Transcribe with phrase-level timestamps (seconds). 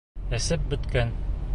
[0.37, 1.17] Эсеп бөткән.